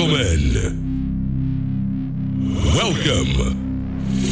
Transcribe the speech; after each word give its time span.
gentlemen, 0.00 0.54
welcome 2.74 3.34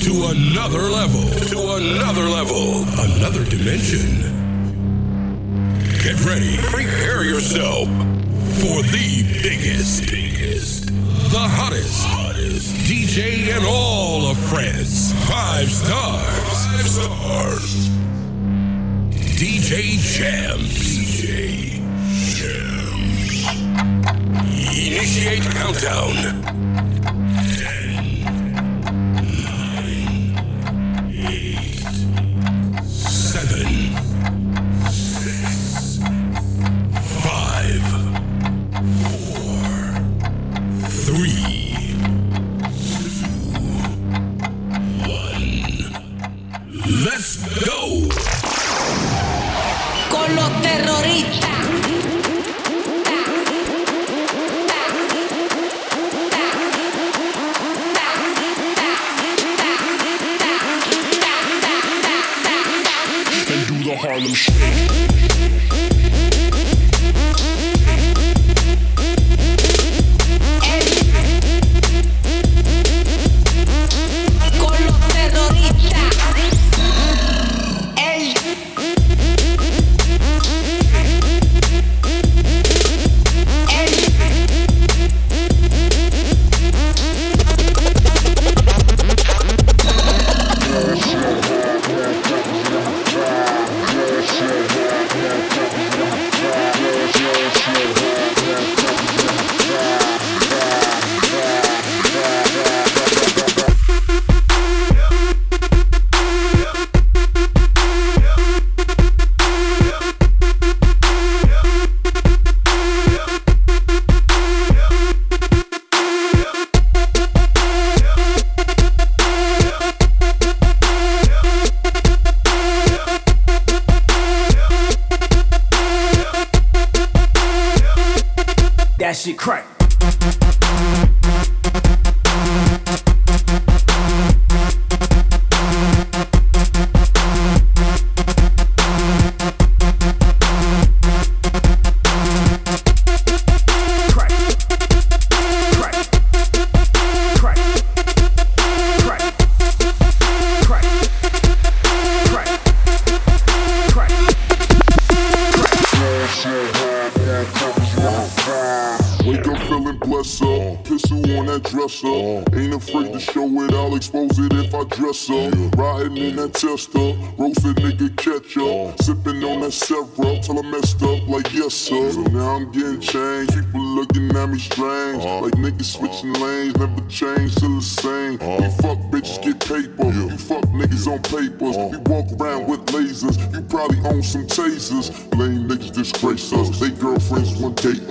to 0.00 0.12
another 0.30 0.80
level, 0.88 1.28
to 1.46 1.58
another 1.76 2.22
level, 2.22 2.84
another 2.98 3.44
dimension. 3.44 4.22
Get 6.02 6.24
ready, 6.24 6.56
prepare 6.56 7.24
yourself 7.24 7.86
for 8.62 8.82
the 8.82 9.40
biggest, 9.42 10.10
biggest, 10.10 10.86
the 10.86 11.38
hottest, 11.38 12.02
hottest 12.06 12.74
DJ 12.86 13.54
and 13.54 13.64
all 13.66 14.30
of 14.30 14.38
France. 14.38 15.12
Five 15.28 15.68
stars, 15.68 16.66
five 16.66 16.88
stars. 16.88 17.88
DJ 19.36 19.98
Jam, 20.16 20.60
Initiate 24.58 25.44
countdown. 25.52 26.57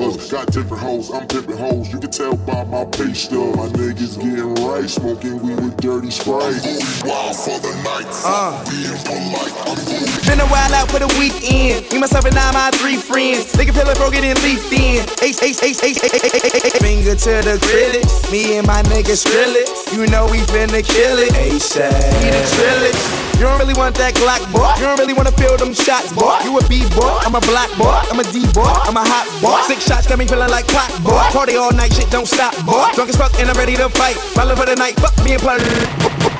Want 0.07 0.19
date 0.19 0.23
us. 0.23 0.31
Got 0.31 0.47
different 0.47 0.83
hoes, 0.83 1.11
I'm 1.11 1.27
pimping 1.27 1.57
hoes. 1.57 1.91
You 1.91 1.99
can 1.99 2.11
tell 2.11 2.35
by 2.37 2.63
my 2.65 2.85
pay 2.85 3.13
stub. 3.13 3.55
My 3.55 3.67
niggas 3.67 4.17
getting 4.17 4.55
right, 4.65 4.89
smoking 4.89 5.41
weed 5.41 5.59
with 5.59 5.77
dirty 5.77 6.11
sprite. 6.11 6.61
Wild 7.05 7.35
for 7.35 7.59
the 7.59 7.73
night, 7.83 8.07
uh. 8.23 8.63
fuck 8.63 8.69
being 8.69 8.97
polite. 9.03 9.53
I'm 9.67 9.75
going 9.85 10.27
Been 10.27 10.39
a 10.39 10.47
while 10.47 10.73
out 10.73 10.89
for 10.91 10.99
the 10.99 11.11
weekend. 11.19 11.91
Me, 11.91 11.99
myself, 11.99 12.25
and 12.25 12.37
I, 12.37 12.51
my 12.51 12.71
three 12.77 12.97
friends. 12.97 13.53
Nigga 13.53 13.73
feel 13.73 13.89
it 13.89 13.97
broken 13.97 14.23
and 14.23 14.37
leafed 14.43 14.71
in. 14.71 15.03
Ace, 15.23 15.41
ace, 15.43 15.61
ace, 15.63 15.83
ace, 15.83 16.03
ace, 16.03 16.13
ace, 16.13 16.23
ace, 16.23 16.65
ace. 16.65 16.81
Finger 16.81 17.15
to 17.15 17.33
the 17.43 17.57
critics. 17.61 18.31
Me 18.31 18.57
and 18.57 18.67
my 18.67 18.81
niggas 18.83 19.25
drill 19.25 19.55
it. 19.55 19.69
You 19.93 20.07
know 20.07 20.25
we 20.25 20.39
finna 20.47 20.83
kill 20.83 21.17
it. 21.17 21.33
ASAP. 21.33 21.91
We 22.23 22.29
the 22.31 22.43
trillage. 22.55 23.36
You 23.37 23.45
don't 23.45 23.59
really 23.61 23.77
want 23.77 23.93
that 24.01 24.17
Glock, 24.17 24.41
boy. 24.49 24.65
You 24.81 24.89
don't 24.89 24.97
really 24.97 25.13
wanna 25.13 25.31
feel 25.31 25.55
them 25.57 25.69
shots, 25.71 26.09
boy. 26.11 26.41
You 26.41 26.57
a 26.57 26.61
B 26.65 26.81
boy. 26.97 27.05
I'm 27.21 27.37
a 27.37 27.43
black 27.45 27.69
boy. 27.77 27.93
I'm 28.09 28.17
a 28.17 28.25
D 28.25 28.41
boy. 28.49 28.65
I'm 28.65 28.97
a 28.97 29.05
hot 29.05 29.29
boy. 29.45 29.61
Six 29.69 29.85
shots 29.85 30.07
got 30.07 30.17
me 30.17 30.25
feeling 30.25 30.49
like 30.49 30.65
clock, 30.65 30.89
boy. 31.05 31.21
Party 31.29 31.55
all 31.55 31.71
night, 31.71 31.93
shit 31.93 32.09
don't 32.09 32.25
stop, 32.25 32.57
boy. 32.65 32.89
Drunk 32.97 33.13
as 33.13 33.15
fuck 33.15 33.37
and 33.37 33.49
I'm 33.49 33.57
ready 33.57 33.75
to 33.77 33.89
fight. 33.89 34.17
Follow 34.33 34.55
for 34.55 34.65
the 34.65 34.75
night, 34.75 34.97
fuck 34.97 35.13
me 35.21 35.37
and 35.37 35.41
play. 35.41 35.61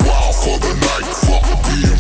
wild 0.10 0.34
for 0.42 0.58
the 0.58 0.74
night, 0.74 1.06
fuck 1.22 1.46
being 1.70 1.97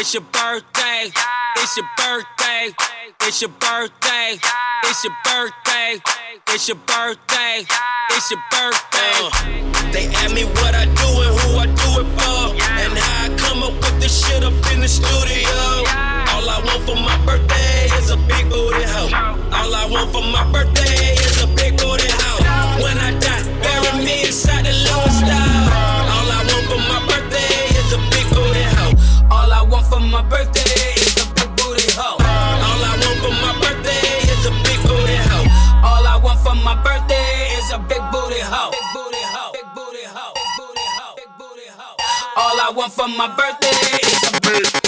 It's 0.00 0.14
your 0.14 0.22
birthday. 0.32 1.12
It's 1.58 1.76
your 1.76 1.86
birthday. 1.98 2.72
It's 3.20 3.42
your 3.42 3.50
birthday. 3.50 4.40
It's 4.84 5.04
your 5.04 5.12
birthday. 5.22 6.00
It's 6.48 6.68
your 6.68 6.78
birthday. 6.88 7.66
It's 8.08 8.30
your 8.30 8.40
birthday. 8.50 9.12
Uh, 9.20 9.92
they 9.92 10.06
ask 10.08 10.34
me 10.34 10.44
what 10.56 10.74
I 10.74 10.86
do 10.86 11.08
and 11.20 11.36
who 11.40 11.58
I 11.58 11.66
do 11.66 12.00
it 12.00 12.08
for, 12.16 12.40
and 12.80 12.96
how 12.96 13.26
I 13.26 13.36
come 13.36 13.62
up 13.62 13.74
with 13.74 14.00
this 14.00 14.24
shit 14.24 14.42
up 14.42 14.54
in 14.72 14.80
the 14.80 14.88
studio. 14.88 15.52
All 16.32 16.48
I 16.48 16.62
want 16.64 16.82
for 16.88 16.96
my 16.96 17.20
birthday 17.26 17.92
is 18.00 18.08
a 18.08 18.16
big 18.16 18.48
booty 18.48 18.84
hoe. 18.88 19.12
All 19.52 19.74
I 19.74 19.84
want 19.84 20.10
for 20.12 20.22
my 20.22 20.50
birthday 20.50 20.89
my 30.10 30.22
birthday 30.22 30.94
is 31.06 31.16
a 31.22 31.26
big 31.34 31.50
booty 31.56 31.86
hoe. 31.94 32.18
All 32.18 32.82
I 32.82 32.98
want 32.98 33.18
for 33.22 33.30
my 33.30 33.52
birthday 33.62 34.02
is 34.26 34.44
a 34.46 34.50
big 34.66 34.80
booty 34.82 35.16
hoe. 35.30 35.46
All 35.86 36.06
I 36.06 36.16
want 36.22 36.40
for 36.40 36.54
my 36.54 36.74
birthday 36.82 37.54
is 37.58 37.70
a 37.70 37.78
big 37.78 38.02
booty 38.10 38.40
hoe. 38.42 38.70
Big 38.72 38.86
booty 38.92 39.22
hoe. 39.22 39.52
Big 39.52 39.66
booty 39.74 40.04
hoe. 40.10 40.34
Big 41.16 41.30
booty 41.38 41.68
hoe. 41.78 41.96
All 42.36 42.60
I 42.60 42.72
want 42.74 42.92
for 42.92 43.08
my 43.08 43.28
birthday 43.36 44.02
is 44.02 44.22
a 44.28 44.40
big 44.40 44.79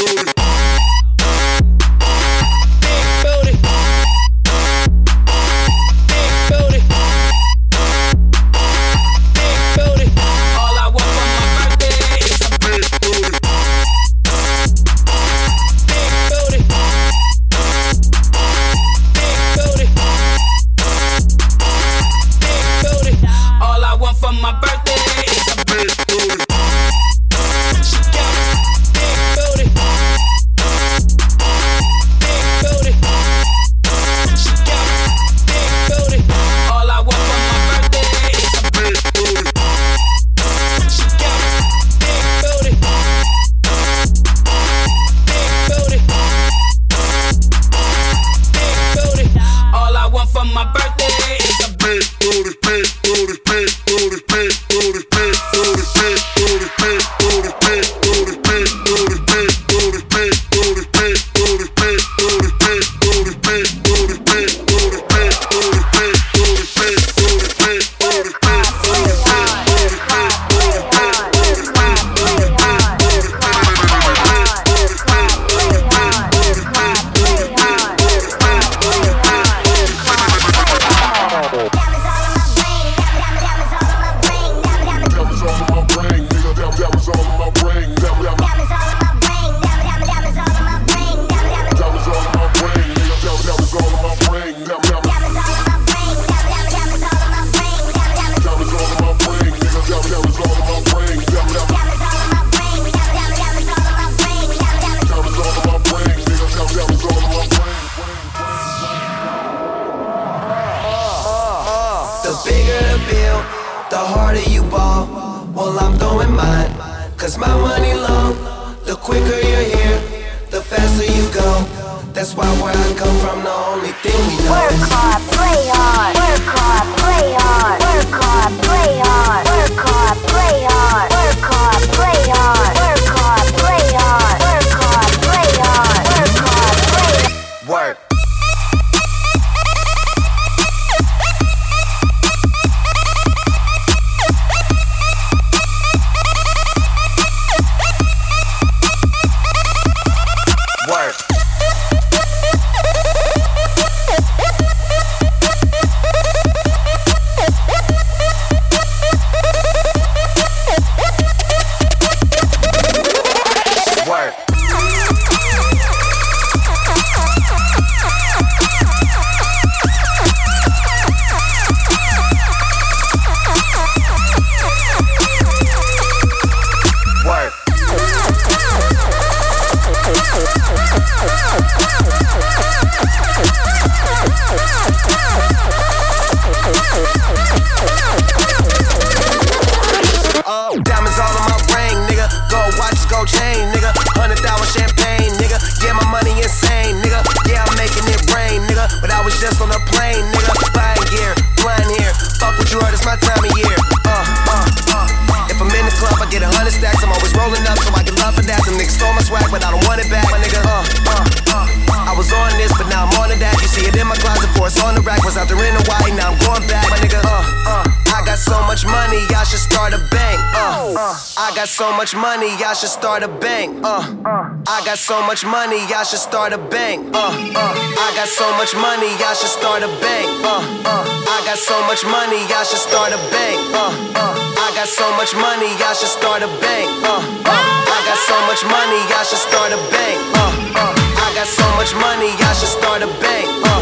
out 215.42 215.48
the 215.50 215.58
rental 215.58 215.82
white, 215.90 216.14
now 216.14 216.30
I'm 216.30 216.38
going 216.38 216.62
back. 216.70 216.86
My 216.86 216.98
nigga, 217.02 217.18
uh, 217.18 217.42
uh. 217.66 218.14
I 218.14 218.22
got 218.22 218.38
so 218.38 218.54
much 218.70 218.86
money, 218.86 219.18
y'all 219.34 219.42
should 219.42 219.58
start 219.58 219.90
a 219.90 219.98
bank. 220.14 220.38
Uh, 220.54 220.94
uh. 220.94 221.14
I 221.34 221.50
got 221.58 221.66
so 221.66 221.90
much 221.98 222.14
money, 222.14 222.54
y'all 222.62 222.78
should 222.78 222.94
start 222.94 223.26
a 223.26 223.28
bank. 223.28 223.82
Uh, 223.82 224.06
uh. 224.22 224.70
I 224.70 224.78
got 224.86 224.98
so 224.98 225.18
much 225.26 225.42
money, 225.44 225.82
y'all 225.90 226.06
should 226.06 226.22
start 226.22 226.52
a 226.54 226.58
bank. 226.70 227.10
Uh, 227.10 227.34
uh. 227.58 227.74
I 227.98 228.08
got 228.14 228.28
so 228.28 228.46
much 228.54 228.72
money, 228.78 229.10
y'all 229.18 229.34
should 229.34 229.50
start 229.50 229.82
a 229.82 229.90
bank. 229.98 230.28
Uh, 230.46 230.62
uh. 230.86 231.02
I 231.34 231.42
got 231.48 231.58
so 231.58 231.74
much 231.90 232.06
money, 232.06 232.38
y'all 232.46 232.62
should 232.62 232.78
start 232.78 233.10
a 233.10 233.18
bank. 233.34 233.58
Uh, 233.74 233.90
uh. 234.14 234.34
I 234.62 234.70
got 234.78 234.88
so 234.88 235.06
much 235.18 235.34
money, 235.34 235.70
y'all 235.82 235.96
should 235.98 236.12
start 236.12 236.46
a 236.46 236.50
bank. 236.62 236.86
Uh, 237.02 237.18
uh. 237.50 237.62
I 237.90 237.98
got 238.06 238.18
so 238.30 238.36
much 238.46 238.62
money, 238.70 239.00
y'all 239.10 239.26
should 239.26 239.42
start 239.42 239.72
a 239.74 239.80
bank. 239.90 240.16
Uh, 240.38 240.54
uh. 240.78 240.94
I 241.18 241.28
got 241.34 241.48
so 241.50 241.66
much 241.74 241.92
money, 241.98 242.30
y'all 242.38 242.54
should 242.54 242.70
start 242.70 243.02
a 243.02 243.10
bank. 243.18 243.46
Uh 243.66 243.81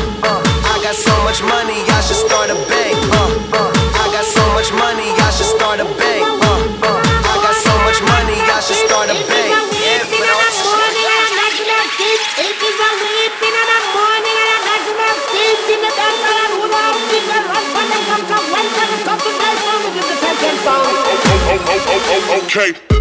got 0.91 0.99
so 0.99 1.23
much 1.23 1.41
money, 1.43 1.87
I 1.87 2.01
should 2.03 2.17
start 2.17 2.51
a 2.51 2.55
bank. 2.67 2.99
Uh, 3.15 3.71
I 4.03 4.11
got 4.11 4.25
so 4.25 4.43
much 4.55 4.73
money, 4.73 5.07
I 5.23 5.31
should 5.31 5.47
start 5.47 5.79
a 5.79 5.85
bank. 5.85 6.27
Uh, 6.27 6.67
I 6.83 7.35
got 7.39 7.55
so 7.55 7.71
much 7.87 8.03
money, 8.03 8.35
I 8.35 8.59
should 8.59 8.75
start 8.75 9.07
a 9.07 9.15
bank. 9.31 9.55
Yeah, 9.79 10.11
Okay. 22.43 23.00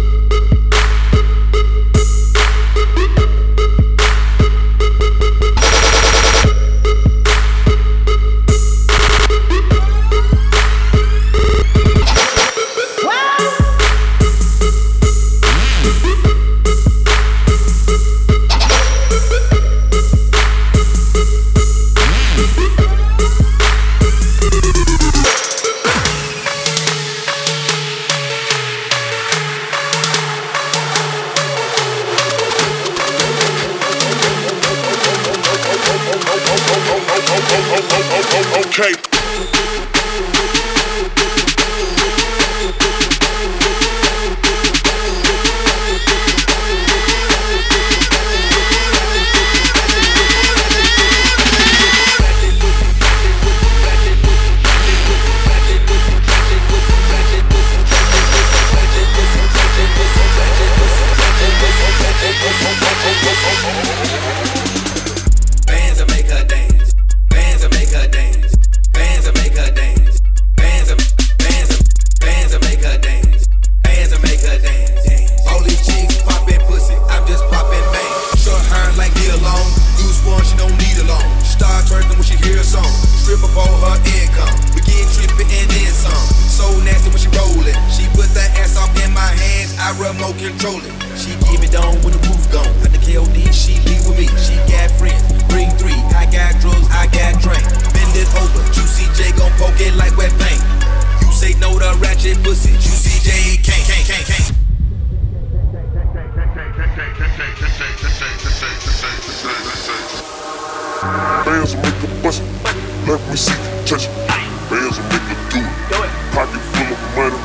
Bands 114.70 114.98
make 114.98 115.26
her 115.26 115.50
do 115.50 115.58
it. 115.58 116.32
Pocket 116.32 116.60
full 116.60 116.92
of 116.94 117.16
money. 117.16 117.36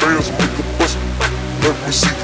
Bands 0.00 0.30
make 0.30 0.56
her 0.56 0.78
bust. 0.78 0.96
Let 1.62 1.86
me 1.86 1.92
see. 1.92 2.21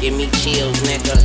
give 0.00 0.16
me 0.16 0.30
chills, 0.30 0.80
nigga. 0.80 1.19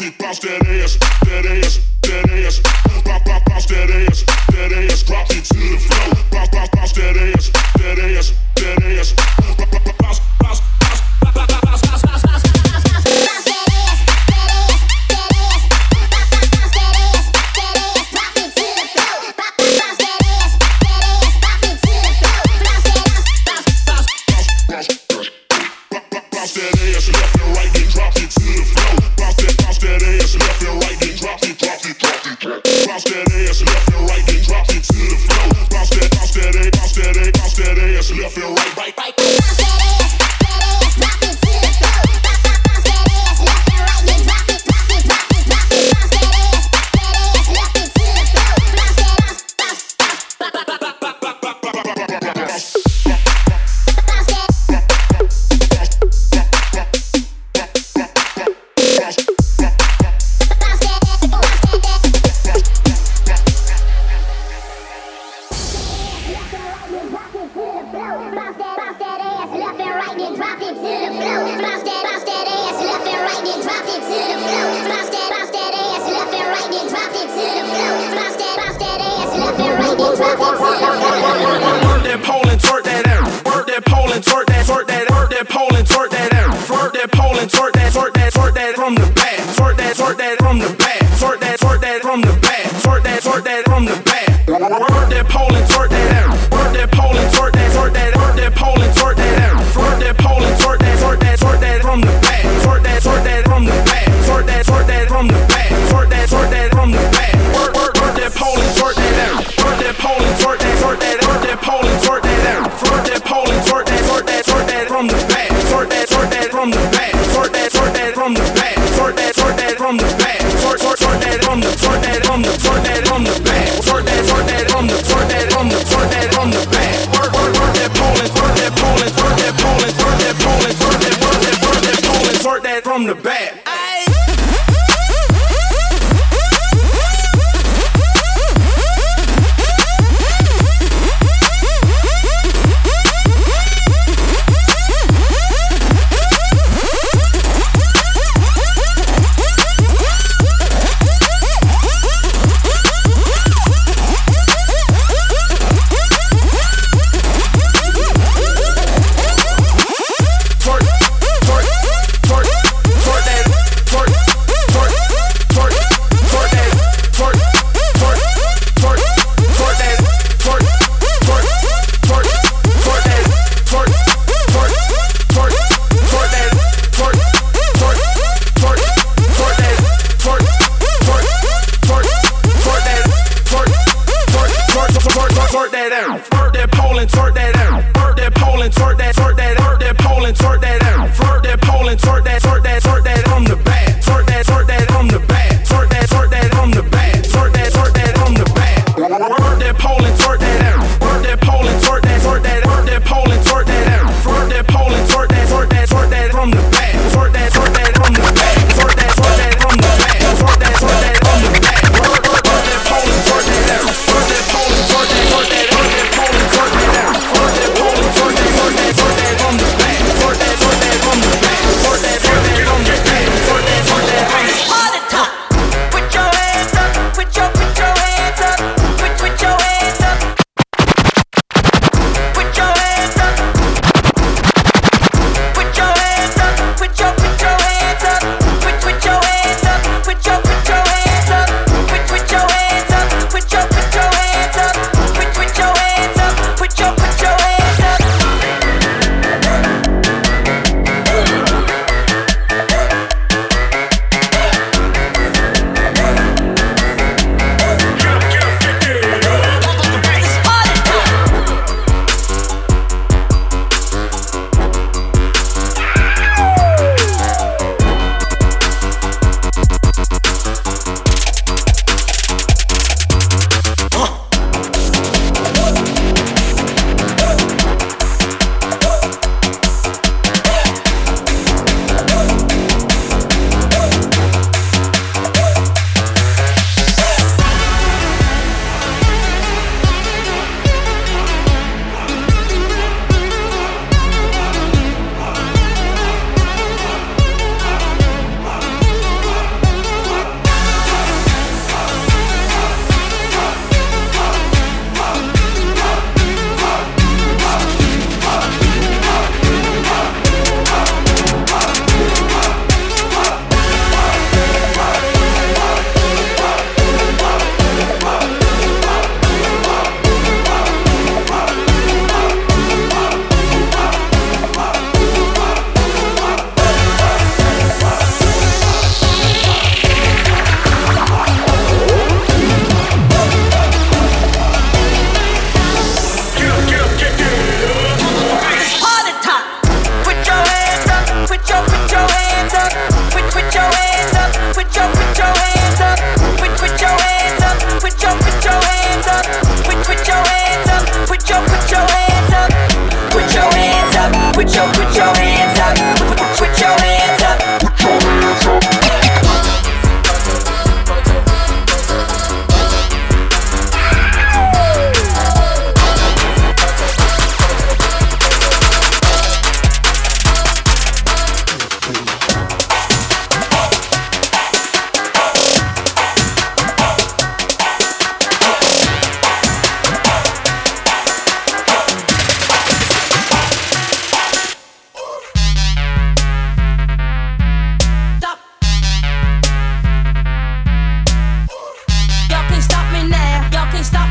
it, 0.00 0.18
bounce 0.18 0.38
that 0.40 0.66
ass, 0.66 0.96
that 1.24 1.46
ass. 1.46 1.95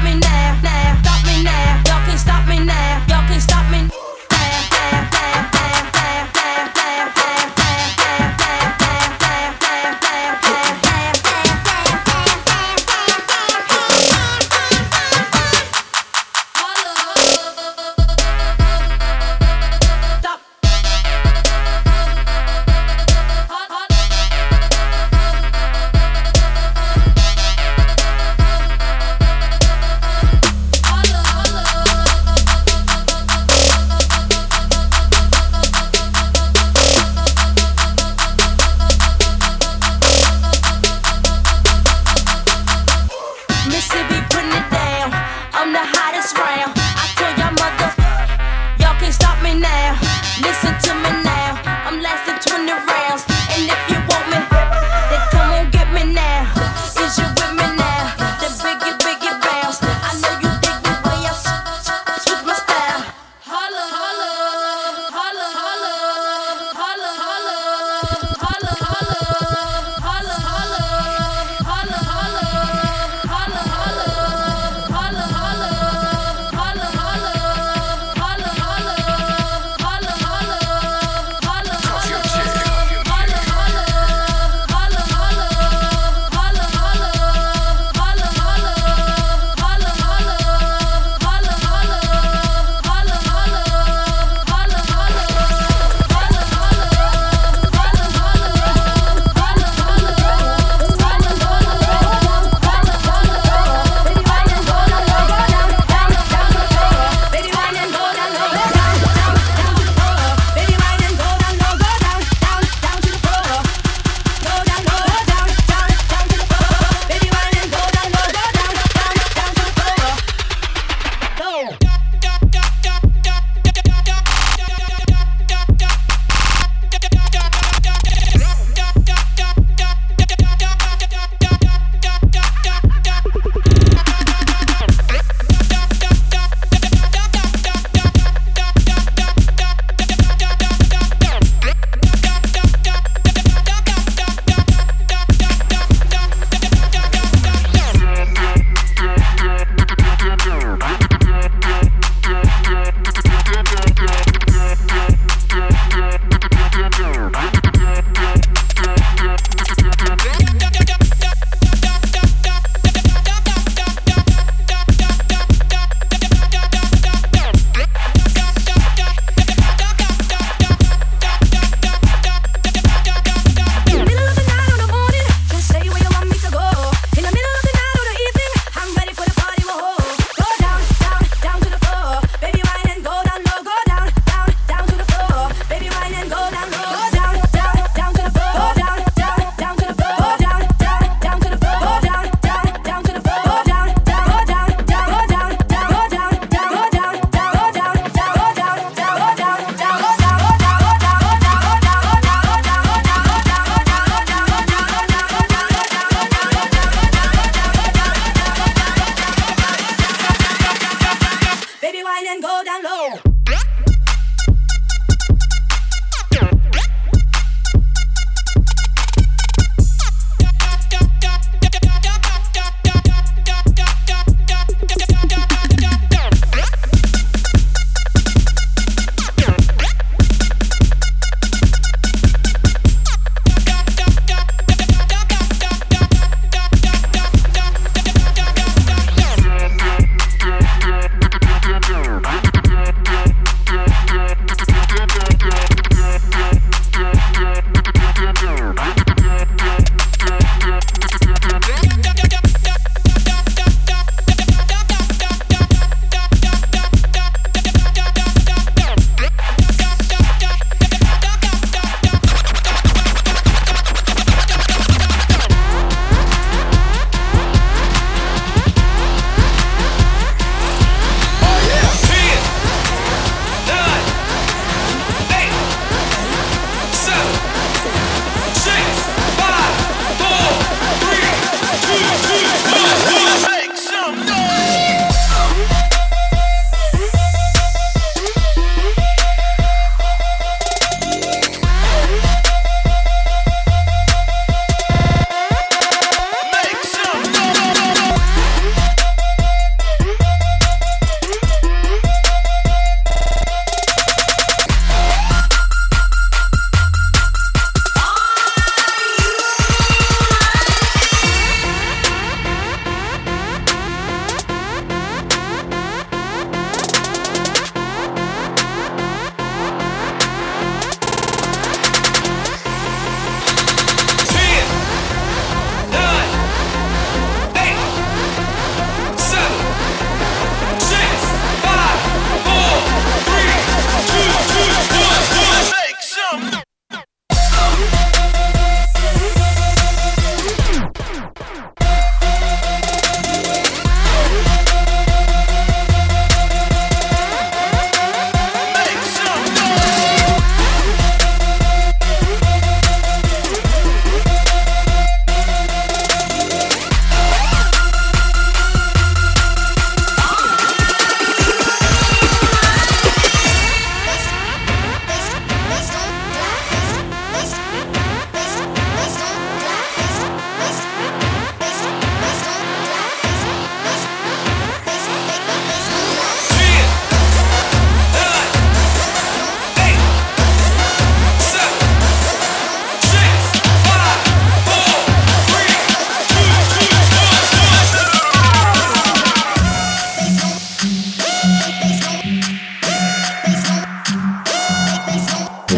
Me 0.06 0.20
now. 0.20 0.35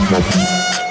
Thank. 0.09 0.87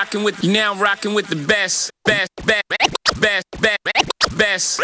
Rocking 0.00 0.24
with 0.24 0.42
you 0.42 0.50
now 0.50 0.74
rocking 0.76 1.12
with 1.12 1.26
the 1.26 1.36
best, 1.36 1.90
best, 2.06 2.30
best, 2.46 2.62
best, 3.20 3.44
best, 3.60 3.78
best, 4.38 4.80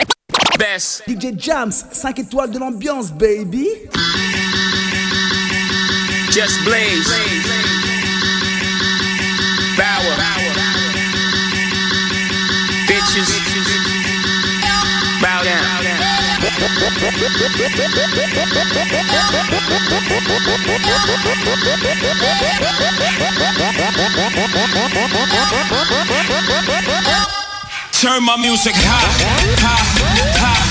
best. 0.59 1.07
DJ 1.07 1.35
Jams, 1.35 1.87
5 1.91 2.19
étoiles 2.19 2.51
de 2.51 2.59
l'ambiance, 2.59 3.11
baby. 3.13 3.67
Just 6.31 6.63
Blaze. 6.65 7.09
Baauer. 9.79 10.17
Bitches. 12.87 13.46
Turn 16.87 16.95
my 28.23 28.37
music 28.37 28.75
high, 28.77 29.11
high, 29.59 29.83
high, 30.39 30.63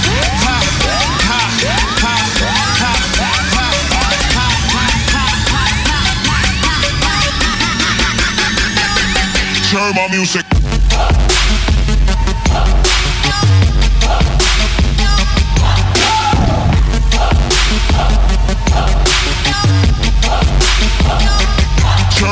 Turn 9.69 9.93
my 9.95 10.07
music. 10.15 10.64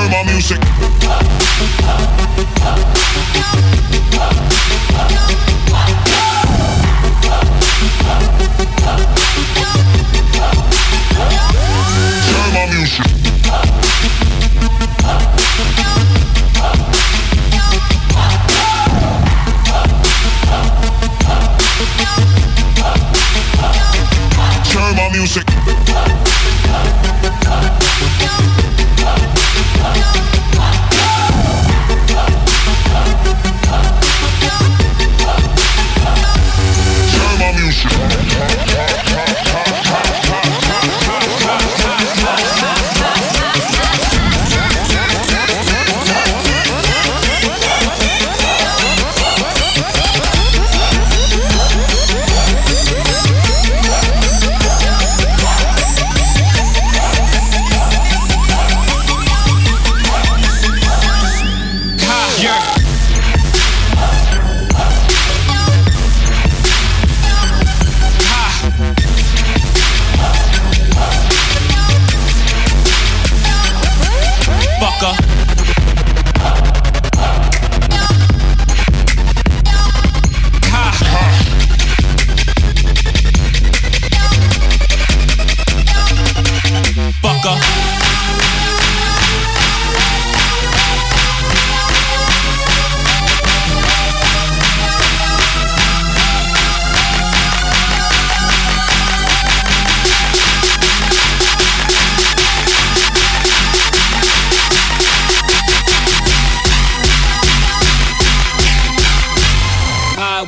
Turn 0.04 0.12
my 0.12 0.24
music. 0.34 0.60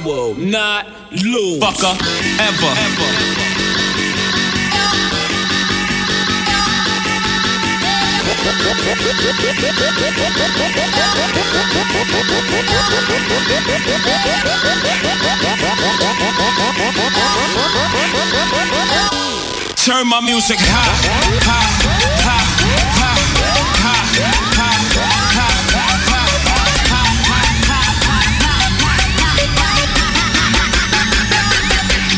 Will 0.06 0.36
not 0.36 0.86
lose. 1.12 1.60
Fucker. 1.60 1.98
Ever. 2.40 2.74
Turn 19.76 20.08
my 20.08 20.22
music 20.22 20.58
high, 20.60 20.96
high, 21.42 22.06
high, 22.22 22.55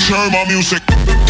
Turn 0.08 0.32
my 0.32 0.46
music. 0.48 1.27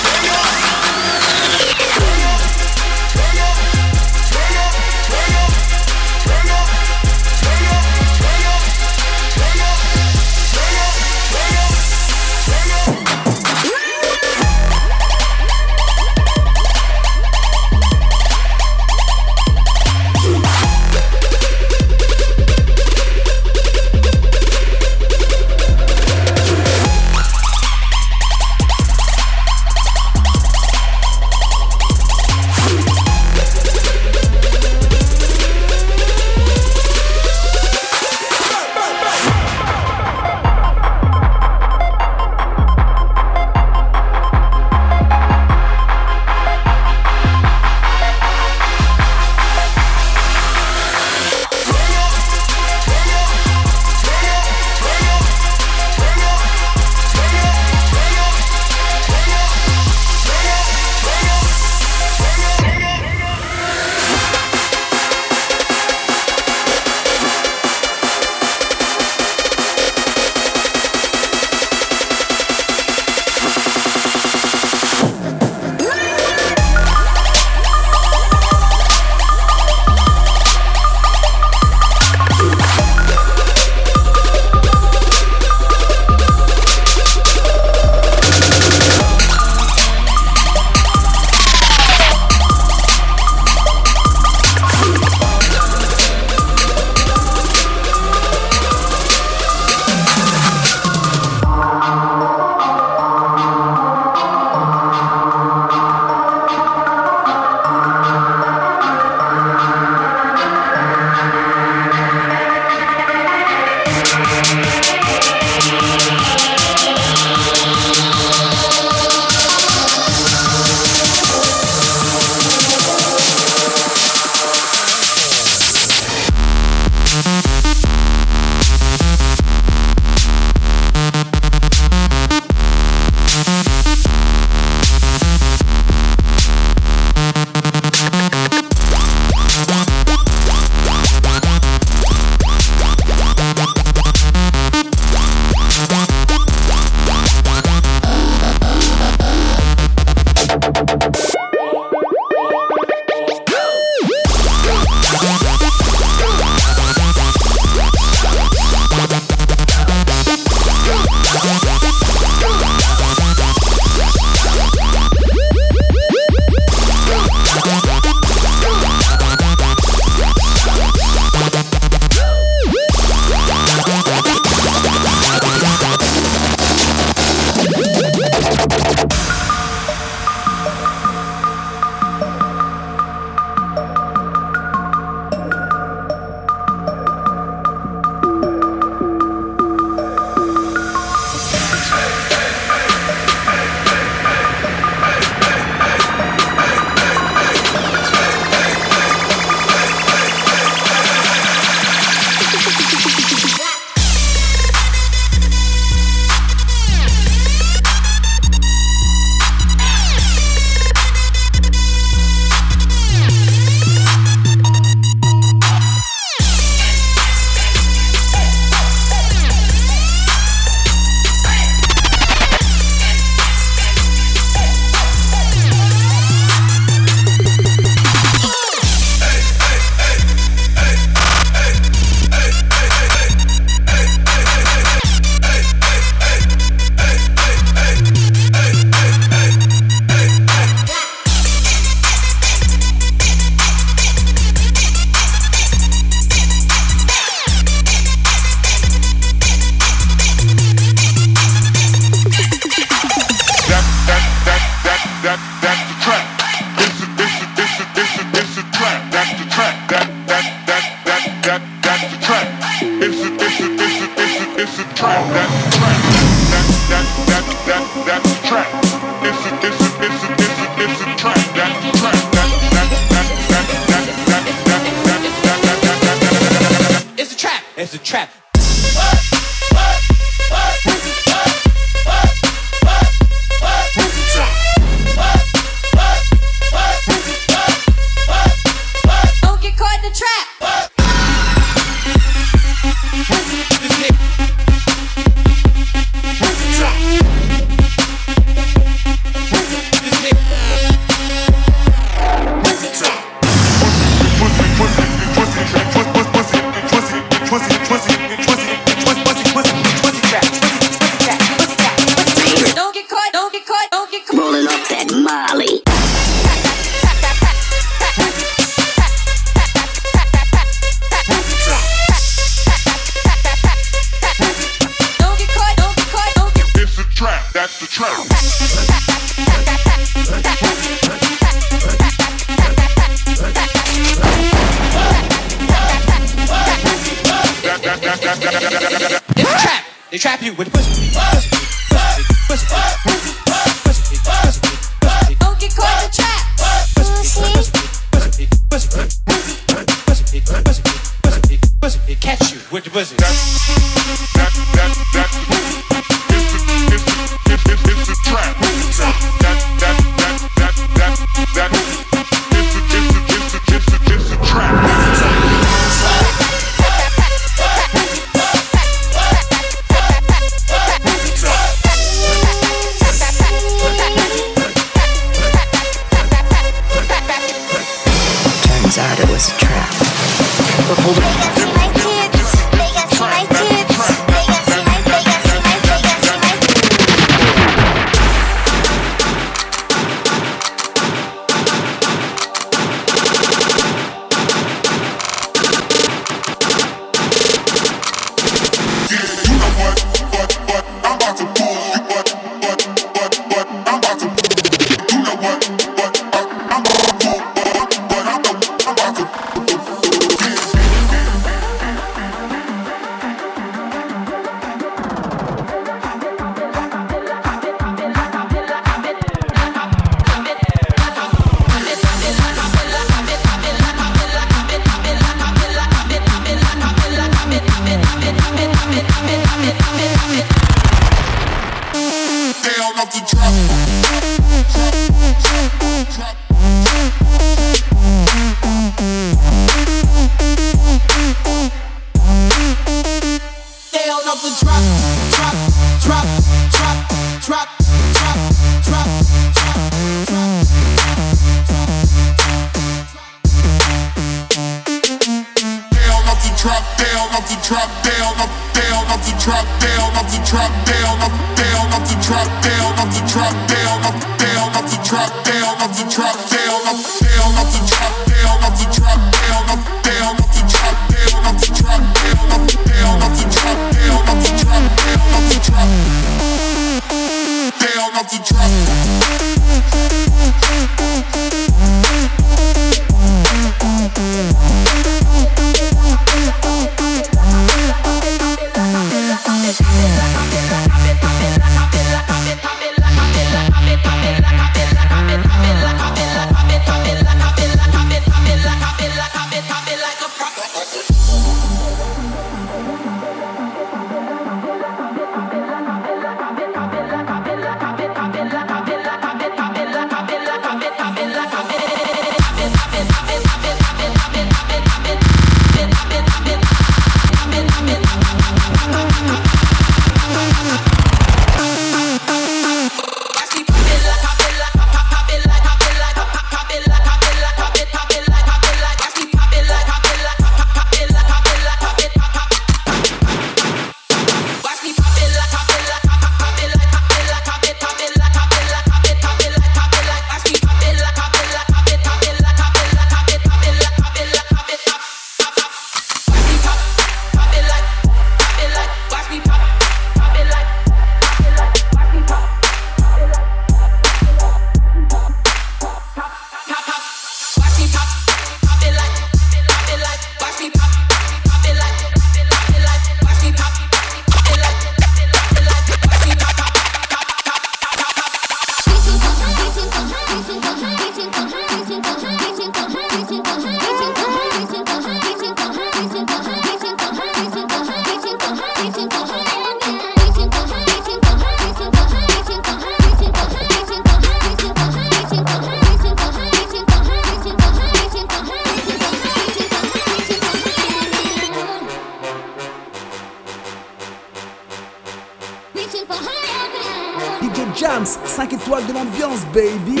De 598.78 598.92
l'ambiance, 598.92 599.44
baby. 599.52 600.00